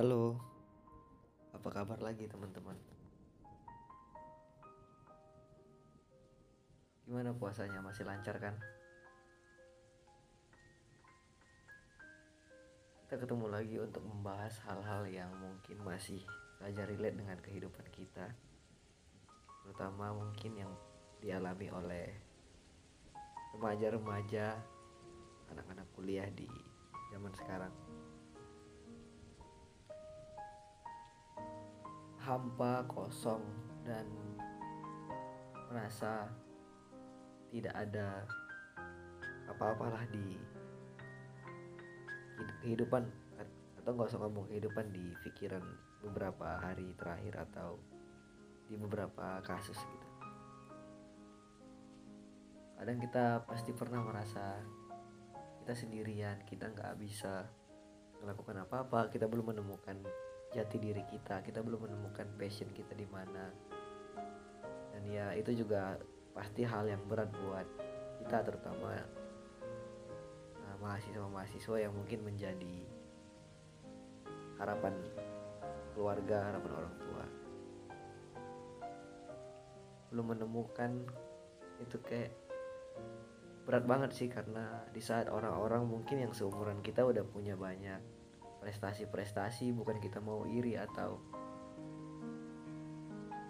[0.00, 0.32] Halo,
[1.52, 2.72] apa kabar lagi teman-teman?
[7.04, 7.84] Gimana puasanya?
[7.84, 8.56] Masih lancar kan?
[13.04, 16.24] Kita ketemu lagi untuk membahas hal-hal yang mungkin masih
[16.56, 18.32] saja relate dengan kehidupan kita
[19.60, 20.72] Terutama mungkin yang
[21.20, 22.08] dialami oleh
[23.52, 24.64] remaja-remaja
[25.52, 26.69] anak-anak kuliah di
[32.30, 33.42] hampa, kosong,
[33.82, 34.06] dan
[35.66, 36.30] merasa
[37.50, 38.22] tidak ada
[39.50, 40.38] apa-apalah di
[42.62, 43.02] kehidupan
[43.82, 45.64] atau nggak usah ngomong kehidupan di pikiran
[46.06, 47.82] beberapa hari terakhir atau
[48.70, 50.08] di beberapa kasus gitu.
[52.78, 54.62] Kadang kita pasti pernah merasa
[55.66, 57.50] kita sendirian kita nggak bisa
[58.22, 59.98] melakukan apa-apa kita belum menemukan
[60.50, 63.50] jati diri kita kita belum menemukan passion kita di mana.
[64.90, 65.94] Dan ya itu juga
[66.34, 67.66] pasti hal yang berat buat
[68.22, 68.98] kita terutama
[70.62, 72.76] nah, mahasiswa-mahasiswa yang mungkin menjadi
[74.58, 74.94] harapan
[75.94, 77.24] keluarga harapan orang tua.
[80.10, 80.90] Belum menemukan
[81.78, 82.34] itu kayak
[83.64, 88.19] berat banget sih karena di saat orang-orang mungkin yang seumuran kita udah punya banyak
[88.60, 91.16] prestasi-prestasi bukan kita mau iri atau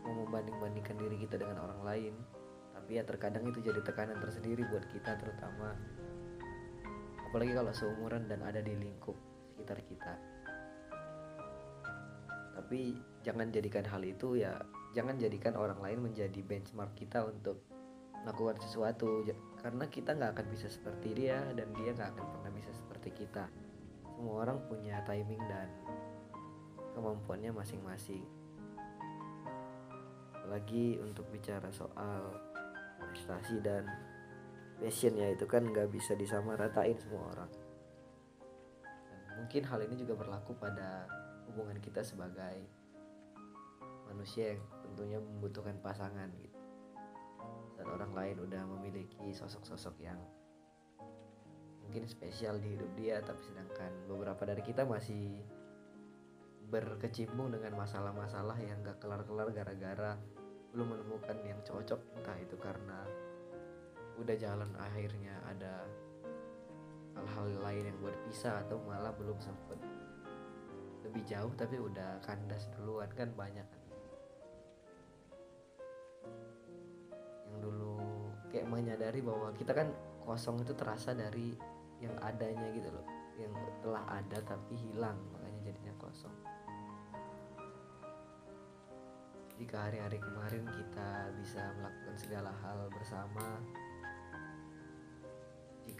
[0.06, 2.14] mau membanding-bandingkan diri kita dengan orang lain.
[2.72, 5.74] Tapi ya terkadang itu jadi tekanan tersendiri buat kita terutama.
[7.30, 9.14] Apalagi kalau seumuran dan ada di lingkup
[9.52, 10.14] sekitar kita.
[12.58, 12.94] Tapi
[13.26, 14.54] jangan jadikan hal itu ya
[14.94, 17.62] jangan jadikan orang lain menjadi benchmark kita untuk
[18.22, 19.26] melakukan sesuatu.
[19.58, 23.69] Karena kita nggak akan bisa seperti dia dan dia nggak akan pernah bisa seperti kita
[24.20, 25.64] semua orang punya timing dan
[26.92, 28.20] kemampuannya masing-masing.
[30.36, 32.36] Apalagi untuk bicara soal
[33.00, 33.88] prestasi dan
[34.76, 37.48] passion ya itu kan nggak bisa disamaratain semua orang.
[38.84, 41.08] Dan mungkin hal ini juga berlaku pada
[41.48, 42.60] hubungan kita sebagai
[44.04, 46.60] manusia yang tentunya membutuhkan pasangan gitu.
[47.80, 50.20] Dan orang lain udah memiliki sosok-sosok yang
[51.90, 55.42] mungkin spesial di hidup dia tapi sedangkan beberapa dari kita masih
[56.70, 60.14] berkecimpung dengan masalah-masalah yang gak kelar-kelar gara-gara
[60.70, 61.98] belum menemukan yang cocok.
[62.14, 63.02] Entah itu karena
[64.22, 65.82] udah jalan akhirnya ada
[67.18, 69.82] hal-hal lain yang berpisah atau malah belum sempet
[71.02, 73.66] lebih jauh tapi udah kandas duluan kan banyak.
[73.66, 73.82] Kan
[77.50, 77.98] yang dulu
[78.54, 79.90] kayak menyadari bahwa kita kan
[80.22, 81.69] kosong itu terasa dari
[82.00, 83.06] yang adanya gitu loh
[83.36, 86.36] yang telah ada tapi hilang makanya jadinya kosong.
[89.60, 93.60] Jika hari-hari kemarin kita bisa melakukan segala hal bersama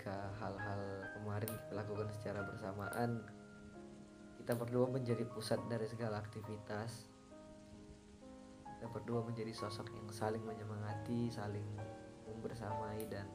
[0.00, 0.81] jika hal-hal
[1.19, 3.21] kemarin kita lakukan secara bersamaan
[4.41, 7.11] kita berdua menjadi pusat dari segala aktivitas
[8.65, 11.67] kita berdua menjadi sosok yang saling menyemangati saling
[12.25, 13.28] membersamai dan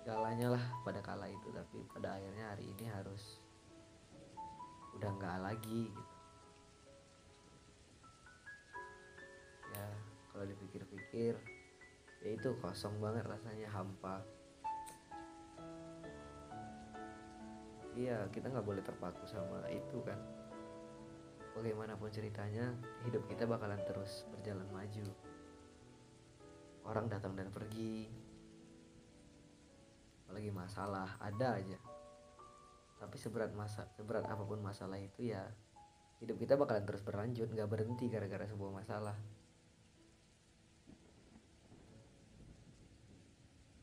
[0.00, 3.36] segalanya lah pada kala itu tapi pada akhirnya hari ini harus
[4.96, 6.14] udah nggak lagi gitu.
[9.76, 9.88] Ya
[10.32, 11.36] kalau dipikir-pikir
[12.24, 14.24] ya itu kosong banget rasanya hampa.
[17.92, 20.16] Iya kita nggak boleh terpaku sama itu kan.
[21.60, 22.72] Bagaimanapun ceritanya
[23.04, 25.04] hidup kita bakalan terus berjalan maju.
[26.88, 28.08] Orang datang dan pergi
[30.30, 31.74] apalagi masalah ada aja.
[33.02, 35.42] Tapi seberat masa seberat apa pun masalah itu ya
[36.22, 39.18] hidup kita bakalan terus berlanjut nggak berhenti gara-gara sebuah masalah.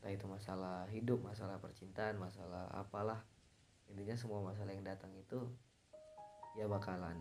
[0.00, 3.20] Entah itu masalah hidup masalah percintaan masalah apalah
[3.92, 5.52] intinya semua masalah yang datang itu
[6.56, 7.20] ya bakalan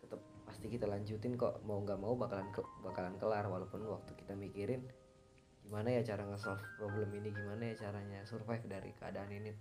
[0.00, 1.60] tetap pasti kita lanjutin kok.
[1.68, 2.48] Mau nggak mau bakalan
[2.80, 4.88] bakalan kelar walaupun waktu kita mikirin
[5.64, 7.28] gimana ya cara nge-solve problem ini?
[7.30, 9.52] Gimana ya caranya survive dari keadaan ini?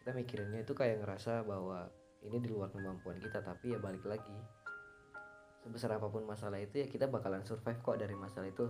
[0.00, 1.88] Kita mikirinnya itu kayak ngerasa bahwa
[2.24, 4.36] ini di luar kemampuan kita tapi ya balik lagi.
[5.64, 8.68] Sebesar apa pun masalah itu ya kita bakalan survive kok dari masalah itu.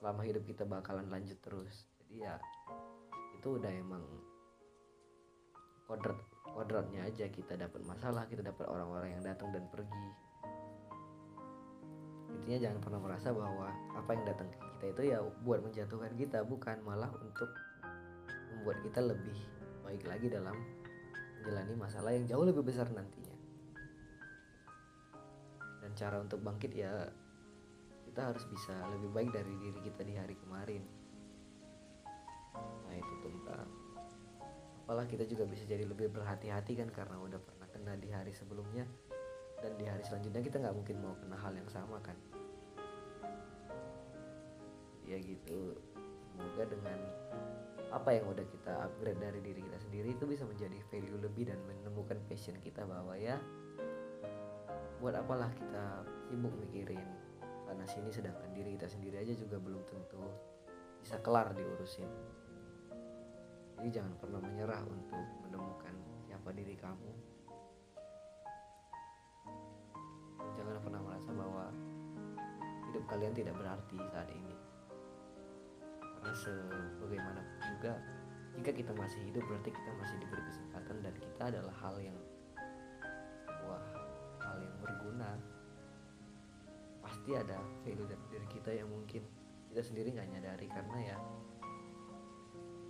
[0.00, 1.84] Selama hidup kita bakalan lanjut terus.
[2.00, 2.40] Jadi ya
[3.36, 4.04] itu udah emang
[5.84, 6.18] kodrat
[6.52, 7.28] kodratnya aja.
[7.28, 10.31] Kita dapat masalah kita dapat orang-orang yang datang dan pergi
[12.42, 16.42] intinya jangan pernah merasa bahwa apa yang datang ke kita itu ya buat menjatuhkan kita
[16.42, 17.46] bukan malah untuk
[18.50, 19.38] membuat kita lebih
[19.86, 20.58] baik lagi dalam
[21.38, 23.30] menjalani masalah yang jauh lebih besar nantinya.
[25.92, 26.88] Cara untuk bangkit ya
[28.08, 30.82] kita harus bisa lebih baik dari diri kita di hari kemarin.
[32.58, 33.70] Nah itu tentang
[34.82, 38.88] apalah kita juga bisa jadi lebih berhati-hati kan karena udah pernah kena di hari sebelumnya.
[39.62, 42.18] Dan di hari selanjutnya kita nggak mungkin mau kena hal yang sama kan
[45.12, 45.76] ya gitu.
[46.32, 46.98] Semoga dengan
[47.92, 51.60] apa yang udah kita upgrade dari diri kita sendiri itu bisa menjadi value lebih dan
[51.68, 53.36] menemukan passion kita bahwa ya
[55.04, 57.04] buat apalah kita sibuk mikirin
[57.68, 60.24] sana sini sedangkan diri kita sendiri aja juga belum tentu
[61.04, 62.08] bisa kelar diurusin.
[63.76, 67.10] Jadi jangan pernah menyerah untuk menemukan siapa diri kamu.
[70.54, 71.66] Jangan pernah merasa bahwa
[72.88, 74.71] hidup kalian tidak berarti saat ini
[76.22, 77.98] karena sebagaimanapun juga
[78.54, 82.18] jika kita masih hidup berarti kita masih diberi kesempatan dan kita adalah hal yang
[83.66, 83.86] wah
[84.38, 85.30] hal yang berguna.
[87.02, 89.26] Pasti ada value dari diri kita yang mungkin
[89.72, 91.18] kita sendiri nggak nyadari karena ya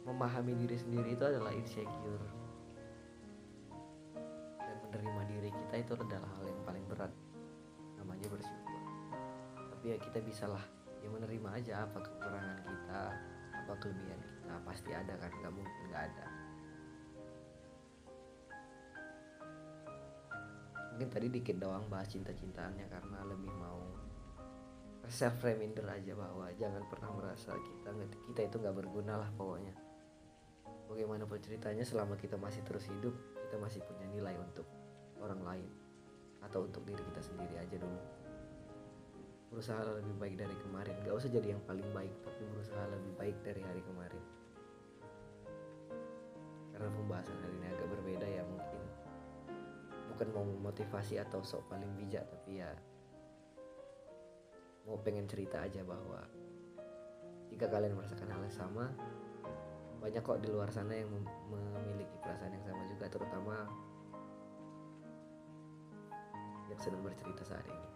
[0.03, 2.27] memahami diri sendiri itu adalah insecure.
[4.61, 7.13] Dan menerima diri kita itu adalah hal yang paling berat
[7.97, 8.83] namanya bersyukur.
[9.57, 10.63] Tapi ya kita bisalah
[11.03, 13.03] ya menerima aja apa kekurangan kita
[13.53, 14.55] apa kelebihan kita.
[14.63, 16.27] Pasti ada kan nggak mungkin nggak ada.
[20.95, 23.83] Mungkin tadi dikit doang bahas cinta-cintaannya karena lebih mau
[25.11, 27.91] self reminder aja bahwa jangan pernah merasa kita
[28.33, 29.75] kita itu nggak berguna lah pokoknya.
[30.87, 33.17] Bagaimanapun ceritanya selama kita masih terus hidup
[33.49, 34.65] kita masih punya nilai untuk
[35.21, 35.69] orang lain
[36.43, 38.22] atau untuk diri kita sendiri aja dulu
[39.53, 40.97] berusaha lebih baik dari kemarin.
[41.05, 44.25] Gak usah jadi yang paling baik tapi berusaha lebih baik dari hari kemarin.
[46.73, 48.83] Karena pembahasan hari ini agak berbeda ya mungkin.
[50.17, 52.73] Bukan mau memotivasi atau sok paling bijak tapi ya
[54.83, 56.27] mau pengen cerita aja bahwa
[57.47, 58.91] jika kalian merasakan hal yang sama
[60.03, 61.07] banyak kok di luar sana yang
[61.47, 63.57] memiliki perasaan yang sama juga terutama
[66.67, 67.92] yang sedang bercerita saat ini